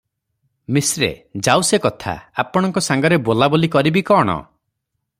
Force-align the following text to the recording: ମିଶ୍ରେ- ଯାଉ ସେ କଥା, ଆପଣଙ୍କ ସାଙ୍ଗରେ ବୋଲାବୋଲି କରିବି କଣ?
ମିଶ୍ରେ- 0.77 1.41
ଯାଉ 1.49 1.67
ସେ 1.69 1.79
କଥା, 1.85 2.15
ଆପଣଙ୍କ 2.45 2.83
ସାଙ୍ଗରେ 2.89 3.23
ବୋଲାବୋଲି 3.31 3.73
କରିବି 3.77 4.07
କଣ? 4.13 4.39